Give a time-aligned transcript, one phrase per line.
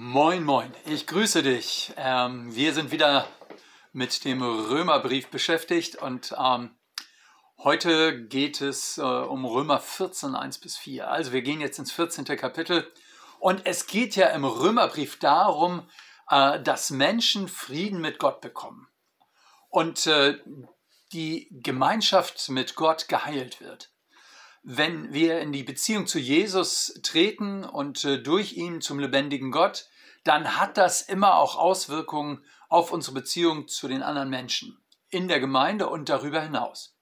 [0.00, 1.92] Moin, moin, ich grüße dich.
[1.96, 3.26] Ähm, wir sind wieder
[3.92, 6.70] mit dem Römerbrief beschäftigt und ähm,
[7.58, 11.10] heute geht es äh, um Römer 14, 1 bis 4.
[11.10, 12.26] Also wir gehen jetzt ins 14.
[12.26, 12.88] Kapitel
[13.40, 15.90] und es geht ja im Römerbrief darum,
[16.30, 18.86] äh, dass Menschen Frieden mit Gott bekommen
[19.68, 20.38] und äh,
[21.12, 23.90] die Gemeinschaft mit Gott geheilt wird
[24.62, 29.86] wenn wir in die Beziehung zu Jesus treten und äh, durch ihn zum lebendigen Gott,
[30.24, 34.78] dann hat das immer auch Auswirkungen auf unsere Beziehung zu den anderen Menschen
[35.10, 36.96] in der Gemeinde und darüber hinaus.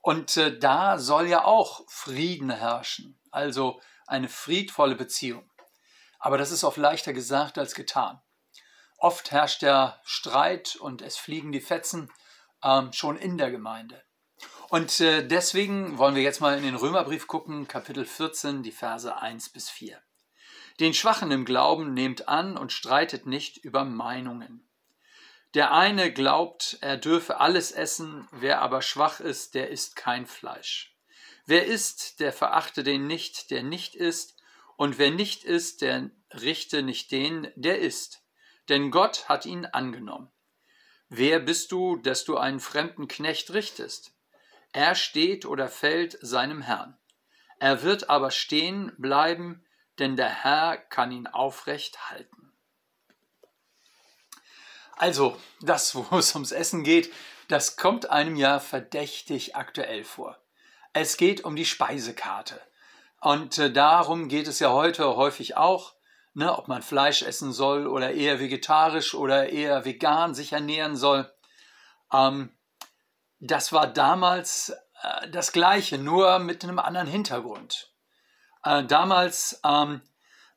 [0.00, 5.50] Und äh, da soll ja auch Frieden herrschen, also eine friedvolle Beziehung.
[6.18, 8.20] Aber das ist oft leichter gesagt als getan.
[8.98, 12.10] Oft herrscht der Streit und es fliegen die Fetzen
[12.62, 14.03] ähm, schon in der Gemeinde.
[14.74, 19.16] Und äh, deswegen wollen wir jetzt mal in den Römerbrief gucken, Kapitel 14, die Verse
[19.16, 20.02] 1 bis 4.
[20.80, 24.68] Den Schwachen im Glauben nehmt an und streitet nicht über Meinungen.
[25.54, 30.98] Der eine glaubt, er dürfe alles essen, wer aber schwach ist, der isst kein Fleisch.
[31.46, 34.42] Wer isst, der verachte den nicht, der nicht isst,
[34.76, 38.24] und wer nicht isst, der richte nicht den, der isst.
[38.68, 40.32] Denn Gott hat ihn angenommen.
[41.08, 44.14] Wer bist du, dass du einen fremden Knecht richtest?
[44.74, 46.98] Er steht oder fällt seinem Herrn.
[47.60, 49.64] Er wird aber stehen bleiben,
[50.00, 52.52] denn der Herr kann ihn aufrecht halten.
[54.96, 57.12] Also, das, wo es ums Essen geht,
[57.46, 60.36] das kommt einem ja verdächtig aktuell vor.
[60.92, 62.60] Es geht um die Speisekarte.
[63.20, 65.94] Und äh, darum geht es ja heute häufig auch,
[66.32, 71.32] ne, ob man Fleisch essen soll oder eher vegetarisch oder eher vegan sich ernähren soll.
[72.12, 72.53] Ähm,
[73.40, 74.70] das war damals
[75.02, 77.92] äh, das Gleiche, nur mit einem anderen Hintergrund.
[78.64, 80.00] Äh, damals ähm,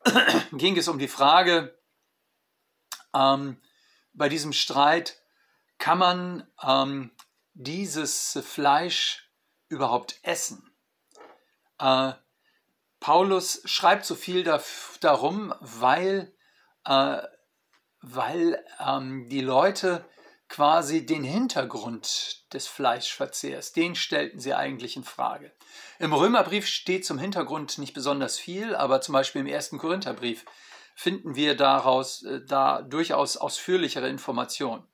[0.54, 1.78] ging es um die Frage,
[3.14, 3.62] ähm,
[4.14, 5.22] bei diesem Streit,
[5.78, 7.12] kann man ähm,
[7.54, 9.30] dieses Fleisch
[9.70, 10.72] überhaupt essen?
[11.80, 12.14] Äh,
[13.00, 14.62] Paulus schreibt so viel da,
[15.02, 16.34] darum, weil,
[16.86, 17.22] äh,
[18.02, 20.04] weil ähm, die Leute
[20.50, 25.52] quasi den Hintergrund des Fleischverzehrs, den stellten sie eigentlich in Frage.
[26.00, 30.46] Im Römerbrief steht zum Hintergrund nicht besonders viel, aber zum Beispiel im ersten Korintherbrief
[30.96, 34.88] finden wir daraus äh, da durchaus ausführlichere Informationen.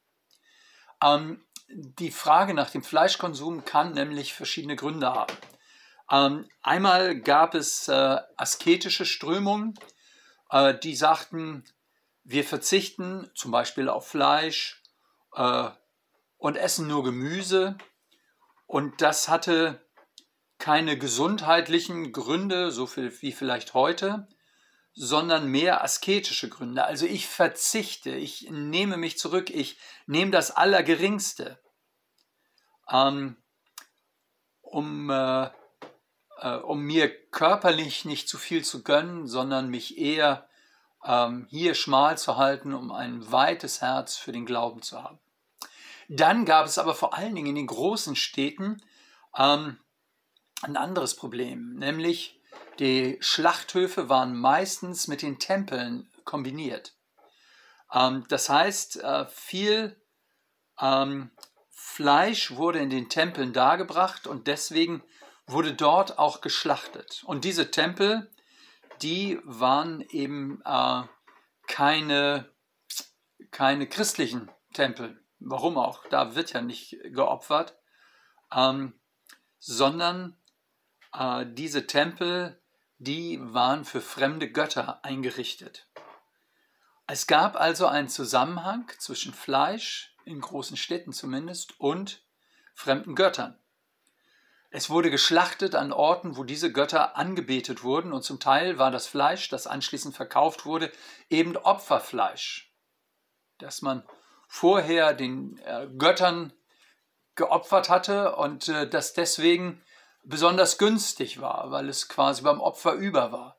[1.04, 5.34] Ähm, die Frage nach dem Fleischkonsum kann nämlich verschiedene Gründe haben.
[6.12, 9.76] Ähm, einmal gab es äh, asketische Strömungen,
[10.50, 11.64] äh, die sagten,
[12.24, 14.83] wir verzichten zum Beispiel auf Fleisch
[15.36, 15.70] äh,
[16.38, 17.78] und essen nur Gemüse.
[18.66, 19.84] Und das hatte
[20.58, 24.28] keine gesundheitlichen Gründe, so viel wie vielleicht heute,
[24.94, 26.86] sondern mehr asketische Gründe.
[26.86, 31.60] Also ich verzichte, ich nehme mich zurück, ich nehme das Allergeringste,
[32.90, 33.38] ähm,
[34.62, 35.50] um, äh,
[36.40, 40.48] äh, um mir körperlich nicht zu viel zu gönnen, sondern mich eher
[41.04, 45.20] ähm, hier schmal zu halten, um ein weites Herz für den Glauben zu haben.
[46.10, 48.82] Dann gab es aber vor allen Dingen in den großen Städten
[49.38, 49.78] ähm,
[50.62, 52.40] ein anderes Problem, nämlich
[52.80, 56.96] die Schlachthöfe waren meistens mit den Tempeln kombiniert.
[57.94, 60.02] Ähm, das heißt, äh, viel
[60.80, 61.32] ähm,
[61.70, 65.04] Fleisch wurde in den Tempeln dargebracht und deswegen
[65.46, 67.24] wurde dort auch geschlachtet.
[67.26, 68.32] Und diese Tempel,
[69.02, 71.04] die waren eben äh,
[71.68, 72.50] keine,
[73.52, 75.23] keine christlichen Tempel.
[75.46, 76.06] Warum auch?
[76.08, 77.78] Da wird ja nicht geopfert,
[78.56, 78.94] ähm,
[79.60, 80.38] sondern
[81.14, 82.62] äh, diese Tempel,
[82.98, 85.88] die waren für fremde Götter eingerichtet.
[87.08, 92.24] Es gab also einen Zusammenhang zwischen Fleisch, in großen Städten zumindest, und
[92.74, 93.60] fremden Göttern.
[94.70, 99.08] Es wurde geschlachtet an Orten, wo diese Götter angebetet wurden, und zum Teil war das
[99.08, 100.90] Fleisch, das anschließend verkauft wurde,
[101.30, 102.74] eben Opferfleisch,
[103.58, 104.08] das man
[104.54, 106.54] vorher den äh, Göttern
[107.34, 109.82] geopfert hatte und äh, das deswegen
[110.24, 113.58] besonders günstig war, weil es quasi beim Opfer über war.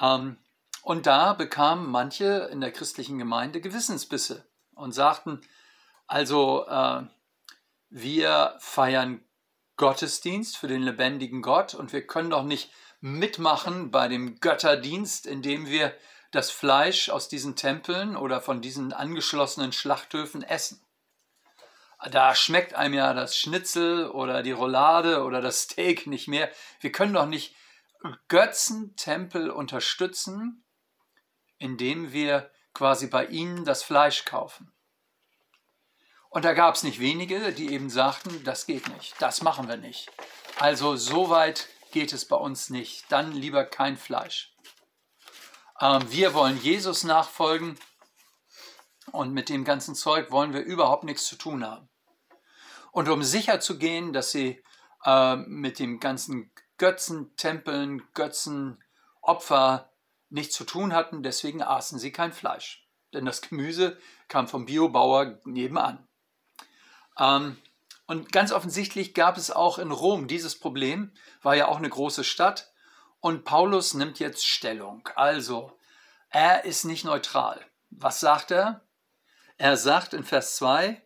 [0.00, 0.38] Ähm,
[0.82, 5.40] und da bekamen manche in der christlichen Gemeinde Gewissensbisse und sagten,
[6.08, 7.02] also äh,
[7.90, 9.24] wir feiern
[9.76, 15.66] Gottesdienst für den lebendigen Gott und wir können doch nicht mitmachen bei dem Götterdienst, indem
[15.66, 15.94] wir
[16.32, 20.84] das Fleisch aus diesen Tempeln oder von diesen angeschlossenen Schlachthöfen essen.
[22.10, 26.50] Da schmeckt einem ja das Schnitzel oder die Roulade oder das Steak nicht mehr.
[26.80, 27.54] Wir können doch nicht
[28.26, 30.64] Götzentempel unterstützen,
[31.58, 34.72] indem wir quasi bei ihnen das Fleisch kaufen.
[36.30, 39.76] Und da gab es nicht wenige, die eben sagten, das geht nicht, das machen wir
[39.76, 40.10] nicht.
[40.58, 44.51] Also so weit geht es bei uns nicht, dann lieber kein Fleisch.
[45.82, 47.76] Ähm, wir wollen Jesus nachfolgen
[49.10, 51.88] und mit dem ganzen Zeug wollen wir überhaupt nichts zu tun haben.
[52.92, 54.62] Und um sicher zu gehen, dass sie
[55.04, 59.90] äh, mit dem ganzen Götzentempeln, Götzenopfer
[60.30, 62.88] nichts zu tun hatten, deswegen aßen sie kein Fleisch.
[63.12, 63.98] Denn das Gemüse
[64.28, 66.06] kam vom Biobauer nebenan.
[67.18, 67.58] Ähm,
[68.06, 71.12] und ganz offensichtlich gab es auch in Rom dieses Problem,
[71.42, 72.71] war ja auch eine große Stadt.
[73.22, 75.08] Und Paulus nimmt jetzt Stellung.
[75.14, 75.78] Also,
[76.28, 77.64] er ist nicht neutral.
[77.90, 78.84] Was sagt er?
[79.58, 81.00] Er sagt in Vers 2,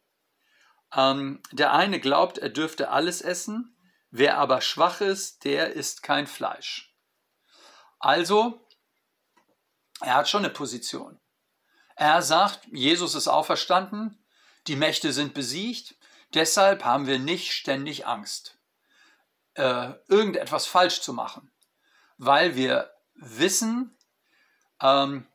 [0.94, 3.76] ähm, der eine glaubt, er dürfte alles essen,
[4.10, 6.96] wer aber schwach ist, der isst kein Fleisch.
[7.98, 8.66] Also,
[10.00, 11.20] er hat schon eine Position.
[11.96, 14.24] Er sagt, Jesus ist auferstanden,
[14.68, 15.96] die Mächte sind besiegt,
[16.32, 18.58] deshalb haben wir nicht ständig Angst,
[19.52, 21.52] äh, irgendetwas falsch zu machen,
[22.18, 23.96] weil wir wissen,
[24.82, 25.26] ähm,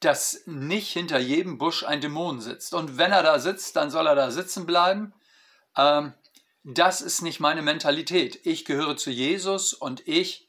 [0.00, 2.74] dass nicht hinter jedem Busch ein Dämon sitzt.
[2.74, 5.14] Und wenn er da sitzt, dann soll er da sitzen bleiben.
[5.76, 6.14] Ähm,
[6.64, 8.40] das ist nicht meine Mentalität.
[8.44, 10.48] Ich gehöre zu Jesus und ich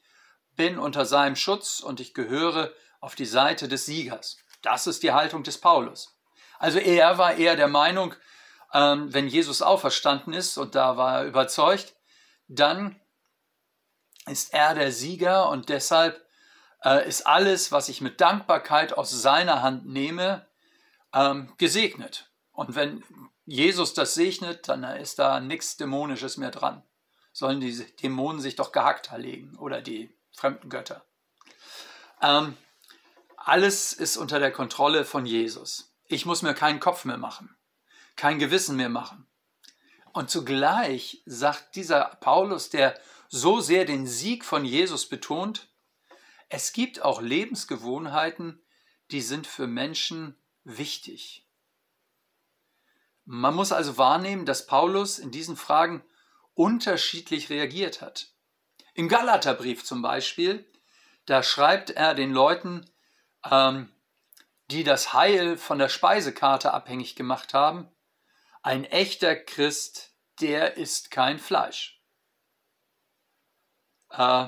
[0.56, 4.38] bin unter seinem Schutz und ich gehöre auf die Seite des Siegers.
[4.62, 6.16] Das ist die Haltung des Paulus.
[6.58, 8.14] Also er war eher der Meinung,
[8.72, 11.94] ähm, wenn Jesus auferstanden ist, und da war er überzeugt,
[12.48, 12.98] dann
[14.26, 16.24] ist er der Sieger und deshalb
[16.84, 20.46] äh, ist alles, was ich mit Dankbarkeit aus seiner Hand nehme,
[21.12, 22.30] ähm, gesegnet.
[22.52, 23.02] Und wenn
[23.46, 26.82] Jesus das segnet, dann ist da nichts Dämonisches mehr dran.
[27.32, 31.04] Sollen die Dämonen sich doch gehackt legen oder die fremden Götter.
[32.22, 32.56] Ähm,
[33.36, 35.92] alles ist unter der Kontrolle von Jesus.
[36.06, 37.54] Ich muss mir keinen Kopf mehr machen,
[38.16, 39.26] kein Gewissen mehr machen.
[40.12, 42.98] Und zugleich sagt dieser Paulus, der
[43.34, 45.66] so sehr den Sieg von Jesus betont,
[46.48, 48.64] es gibt auch Lebensgewohnheiten,
[49.10, 51.44] die sind für Menschen wichtig.
[53.24, 56.04] Man muss also wahrnehmen, dass Paulus in diesen Fragen
[56.54, 58.28] unterschiedlich reagiert hat.
[58.92, 60.64] Im Galaterbrief zum Beispiel,
[61.26, 62.88] da schreibt er den Leuten,
[63.50, 63.92] ähm,
[64.70, 67.88] die das Heil von der Speisekarte abhängig gemacht haben,
[68.62, 71.94] ein echter Christ, der isst kein Fleisch.
[74.16, 74.46] Äh,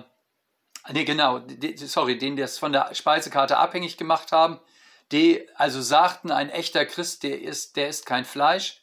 [0.93, 4.61] nee, genau, die, sorry, den das von der Speisekarte abhängig gemacht haben,
[5.13, 8.83] die also sagten, ein echter Christ, der isst, der isst kein Fleisch.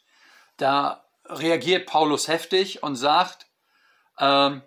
[0.56, 3.46] Da reagiert Paulus heftig und sagt,
[4.18, 4.62] ähm,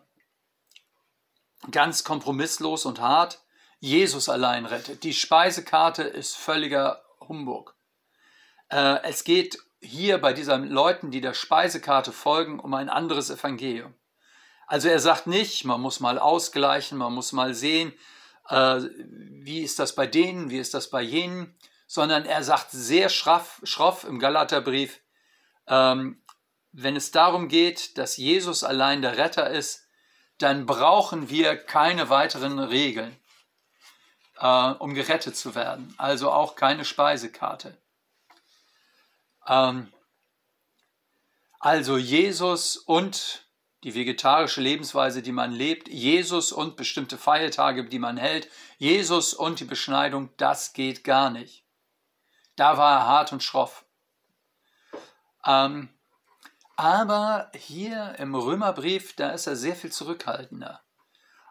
[1.72, 3.42] ganz kompromisslos und hart,
[3.80, 5.04] Jesus allein rettet.
[5.04, 7.76] Die Speisekarte ist völliger Humbug.
[8.70, 13.94] Äh, es geht hier bei diesen Leuten, die der Speisekarte folgen, um ein anderes Evangelium.
[14.68, 17.94] Also er sagt nicht, man muss mal ausgleichen, man muss mal sehen,
[18.50, 23.10] äh, wie ist das bei denen, wie ist das bei jenen, sondern er sagt sehr
[23.10, 25.00] schraff, schroff im Galaterbrief,
[25.68, 26.22] ähm,
[26.72, 29.88] wenn es darum geht, dass Jesus allein der Retter ist,
[30.38, 33.18] dann brauchen wir keine weiteren Regeln
[34.40, 35.94] äh, um gerettet zu werden.
[35.98, 37.78] Also auch keine Speisekarte.
[39.48, 39.92] Ähm,
[41.60, 43.47] also Jesus und
[43.84, 49.60] die vegetarische Lebensweise, die man lebt, Jesus und bestimmte Feiertage, die man hält, Jesus und
[49.60, 51.64] die Beschneidung, das geht gar nicht.
[52.56, 53.86] Da war er hart und schroff.
[55.46, 55.90] Ähm,
[56.76, 60.82] aber hier im Römerbrief, da ist er sehr viel zurückhaltender.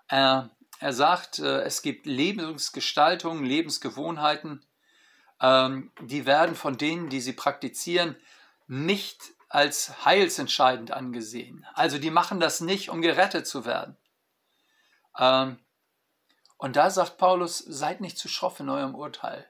[0.08, 4.64] Er er sagt, äh, es gibt Lebensgestaltungen, Lebensgewohnheiten,
[5.40, 8.16] ähm, die werden von denen, die sie praktizieren,
[8.66, 11.66] nicht als heilsentscheidend angesehen.
[11.74, 13.96] Also die machen das nicht, um gerettet zu werden.
[15.18, 15.58] Ähm,
[16.58, 19.48] und da sagt Paulus, seid nicht zu schroff in eurem Urteil.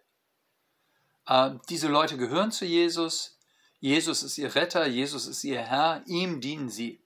[1.28, 3.38] Ähm, diese Leute gehören zu Jesus.
[3.80, 7.02] Jesus ist ihr Retter, Jesus ist ihr Herr, ihm dienen sie.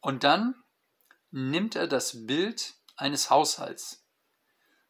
[0.00, 0.54] Und dann
[1.30, 4.04] nimmt er das Bild eines Haushalts,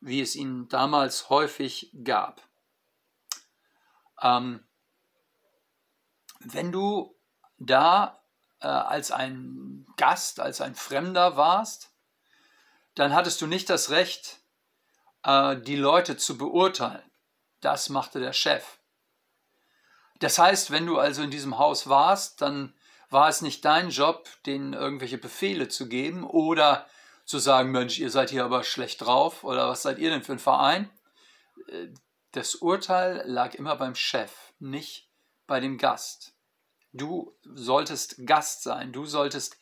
[0.00, 2.42] wie es ihn damals häufig gab.
[4.21, 4.68] Ähm,
[6.40, 7.16] wenn du
[7.59, 8.23] da
[8.61, 11.92] äh, als ein Gast, als ein Fremder warst,
[12.95, 14.38] dann hattest du nicht das Recht,
[15.25, 17.02] äh, die Leute zu beurteilen.
[17.61, 18.78] Das machte der Chef.
[20.21, 22.75] Das heißt, wenn du also in diesem Haus warst, dann
[23.11, 26.87] war es nicht dein Job, denen irgendwelche Befehle zu geben oder
[27.25, 30.33] zu sagen, Mensch, ihr seid hier aber schlecht drauf oder was seid ihr denn für
[30.33, 30.90] ein Verein?
[31.68, 31.88] äh,
[32.33, 35.08] das Urteil lag immer beim Chef, nicht
[35.49, 36.35] bei dem Gast.
[36.93, 39.57] Du solltest Gast sein, du solltest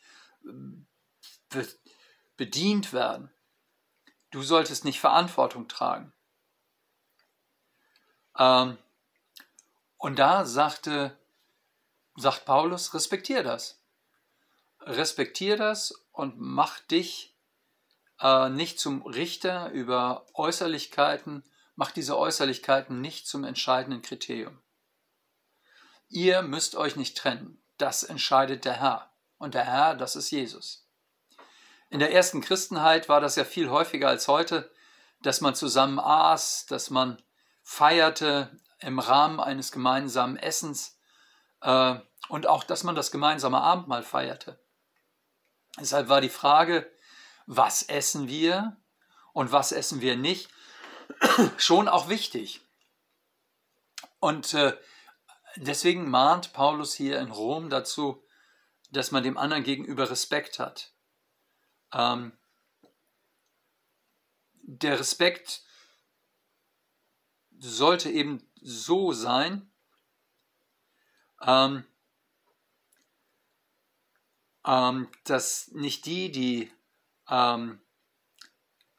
[0.45, 1.63] äh,
[2.35, 3.31] bedient werden.
[4.29, 6.13] Du solltest nicht Verantwortung tragen.
[8.37, 8.77] Ähm,
[9.97, 11.17] und da sagte,
[12.15, 13.81] sagt Paulus, respektier das.
[14.81, 17.35] Respektier das und mach dich
[18.19, 21.43] äh, nicht zum Richter über Äußerlichkeiten,
[21.75, 24.59] mach diese Äußerlichkeiten nicht zum entscheidenden Kriterium.
[26.09, 29.11] Ihr müsst euch nicht trennen, das entscheidet der Herr.
[29.37, 30.87] Und der Herr, das ist Jesus.
[31.89, 34.71] In der ersten Christenheit war das ja viel häufiger als heute,
[35.21, 37.21] dass man zusammen aß, dass man
[37.63, 40.97] feierte im Rahmen eines gemeinsamen Essens
[41.61, 41.95] äh,
[42.29, 44.59] und auch, dass man das gemeinsame Abendmahl feierte.
[45.79, 46.91] Deshalb war die Frage,
[47.45, 48.77] was essen wir
[49.33, 50.49] und was essen wir nicht,
[51.57, 52.61] schon auch wichtig.
[54.19, 54.75] Und äh,
[55.57, 58.23] deswegen mahnt Paulus hier in Rom dazu,
[58.91, 60.93] dass man dem anderen gegenüber Respekt hat.
[61.93, 62.37] Ähm,
[64.61, 65.63] der Respekt
[67.59, 69.71] sollte eben so sein,
[71.41, 71.85] ähm,
[74.65, 76.71] ähm, dass nicht die, die
[77.29, 77.81] ähm,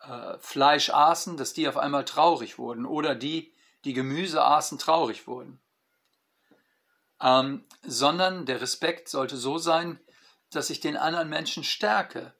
[0.00, 3.53] äh, Fleisch aßen, dass die auf einmal traurig wurden oder die,
[3.85, 5.61] die Gemüse aßen, traurig wurden.
[7.20, 9.98] Ähm, sondern der Respekt sollte so sein,
[10.50, 12.34] dass ich den anderen Menschen stärke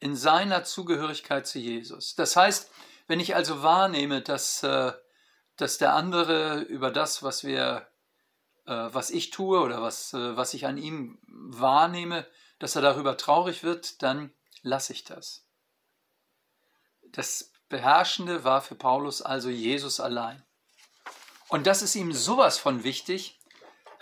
[0.00, 2.16] in seiner Zugehörigkeit zu Jesus.
[2.16, 2.70] Das heißt,
[3.06, 4.92] wenn ich also wahrnehme, dass, äh,
[5.56, 7.88] dass der andere über das, was wir,
[8.66, 12.26] äh, was ich tue oder was, äh, was ich an ihm wahrnehme,
[12.58, 15.46] dass er darüber traurig wird, dann lasse ich das.
[17.02, 20.44] Das Beherrschende war für Paulus also Jesus allein.
[21.48, 23.38] Und das ist ihm sowas von wichtig,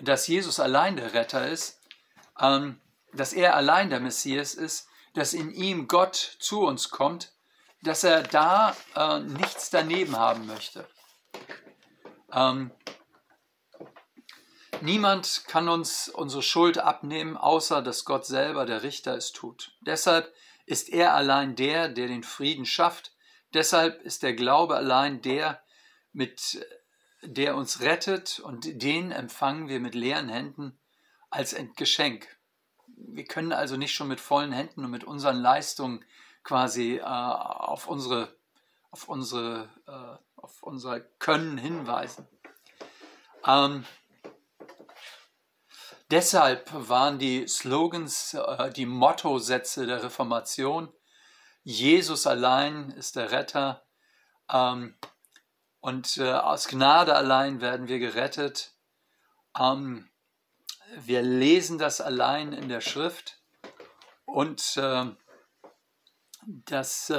[0.00, 1.80] dass Jesus allein der Retter ist,
[2.40, 2.80] ähm,
[3.12, 7.32] dass er allein der Messias ist, dass in ihm Gott zu uns kommt,
[7.82, 10.86] dass er da äh, nichts daneben haben möchte.
[12.32, 12.70] Ähm,
[14.80, 19.72] niemand kann uns unsere Schuld abnehmen, außer dass Gott selber, der Richter, es tut.
[19.80, 20.32] Deshalb
[20.66, 23.12] ist er allein der, der den Frieden schafft.
[23.54, 25.62] Deshalb ist der Glaube allein der,
[26.12, 26.64] mit
[27.22, 30.78] der uns rettet und den empfangen wir mit leeren Händen
[31.30, 32.26] als Geschenk.
[32.86, 36.04] Wir können also nicht schon mit vollen Händen und mit unseren Leistungen
[36.42, 38.34] quasi äh, auf unsere,
[38.90, 42.26] auf unsere, äh, auf unser Können hinweisen.
[43.46, 43.84] Ähm,
[46.10, 50.92] Deshalb waren die Slogans, äh, die Mottosätze der Reformation,
[51.62, 53.84] Jesus allein ist der Retter
[54.52, 54.96] ähm,
[55.80, 58.74] und äh, aus Gnade allein werden wir gerettet.
[59.58, 60.10] Ähm,
[60.96, 63.40] wir lesen das allein in der Schrift
[64.24, 65.06] und äh,
[66.46, 67.12] das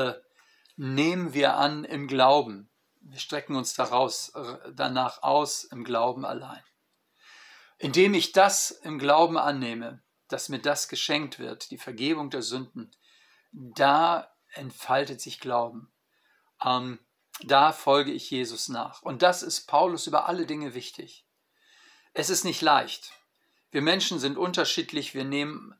[0.75, 2.69] nehmen wir an im Glauben.
[3.01, 4.33] Wir strecken uns daraus,
[4.73, 6.63] danach aus im Glauben allein.
[7.77, 12.91] Indem ich das im Glauben annehme, dass mir das geschenkt wird, die Vergebung der Sünden,
[13.51, 15.91] da entfaltet sich Glauben.
[16.63, 16.99] Ähm,
[17.43, 19.01] da folge ich Jesus nach.
[19.01, 21.25] Und das ist Paulus über alle Dinge wichtig.
[22.13, 23.11] Es ist nicht leicht.
[23.71, 25.13] Wir Menschen sind unterschiedlich.
[25.13, 25.75] Wir nehmen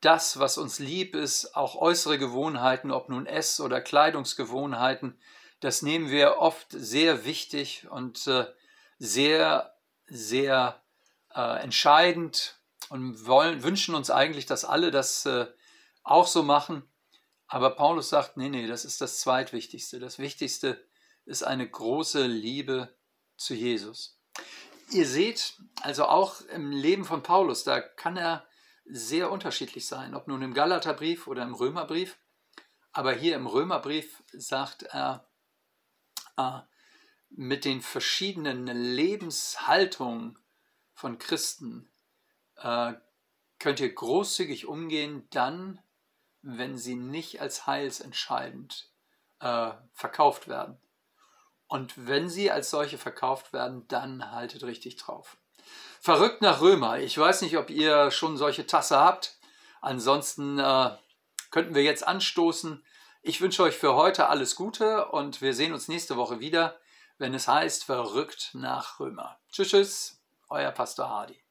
[0.00, 5.18] das, was uns lieb ist, auch äußere Gewohnheiten, ob nun Ess- oder Kleidungsgewohnheiten,
[5.60, 8.46] das nehmen wir oft sehr wichtig und äh,
[8.98, 9.74] sehr,
[10.06, 10.80] sehr
[11.34, 12.60] äh, entscheidend
[12.90, 15.46] und wollen, wünschen uns eigentlich, dass alle das äh,
[16.04, 16.88] auch so machen.
[17.48, 19.98] Aber Paulus sagt, nee, nee, das ist das Zweitwichtigste.
[19.98, 20.84] Das Wichtigste
[21.28, 22.96] ist eine große Liebe
[23.36, 24.18] zu Jesus.
[24.90, 28.46] Ihr seht also auch im Leben von Paulus, da kann er
[28.86, 32.18] sehr unterschiedlich sein, ob nun im Galaterbrief oder im Römerbrief.
[32.92, 35.28] Aber hier im Römerbrief sagt er,
[36.38, 36.60] äh,
[37.28, 40.38] mit den verschiedenen Lebenshaltungen
[40.94, 41.92] von Christen
[42.56, 42.94] äh,
[43.58, 45.78] könnt ihr großzügig umgehen, dann,
[46.40, 48.90] wenn sie nicht als heilsentscheidend
[49.40, 50.80] äh, verkauft werden.
[51.68, 55.36] Und wenn sie als solche verkauft werden, dann haltet richtig drauf.
[56.00, 56.98] Verrückt nach Römer.
[56.98, 59.36] Ich weiß nicht, ob ihr schon solche Tasse habt.
[59.80, 60.90] Ansonsten äh,
[61.50, 62.84] könnten wir jetzt anstoßen.
[63.22, 66.78] Ich wünsche euch für heute alles Gute und wir sehen uns nächste Woche wieder,
[67.18, 69.38] wenn es heißt Verrückt nach Römer.
[69.50, 70.18] Tschüss, tschüss
[70.50, 71.47] euer Pastor Hardy.